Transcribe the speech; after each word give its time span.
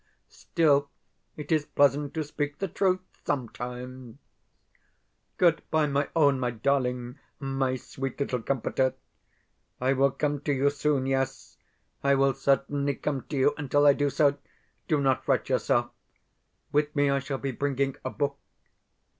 Still, 0.29 0.89
it 1.37 1.51
is 1.51 1.63
pleasant 1.67 2.15
to 2.15 2.23
speak 2.23 2.57
the 2.57 2.67
truth 2.67 3.01
sometimes. 3.23 4.17
Goodbye, 5.37 5.85
my 5.85 6.09
own, 6.15 6.39
my 6.39 6.49
darling, 6.49 7.19
my 7.39 7.75
sweet 7.75 8.19
little 8.19 8.41
comforter! 8.41 8.95
I 9.79 9.93
will 9.93 10.09
come 10.09 10.41
to 10.41 10.51
you 10.53 10.71
soon 10.71 11.05
yes, 11.05 11.59
I 12.03 12.15
will 12.15 12.33
certainly 12.33 12.95
come 12.95 13.27
to 13.27 13.37
you. 13.37 13.53
Until 13.59 13.85
I 13.85 13.93
do 13.93 14.09
so, 14.09 14.39
do 14.87 14.99
not 14.99 15.23
fret 15.23 15.49
yourself. 15.49 15.91
With 16.71 16.95
me 16.95 17.11
I 17.11 17.19
shall 17.19 17.37
be 17.37 17.51
bringing 17.51 17.95
a 18.03 18.09
book. 18.09 18.39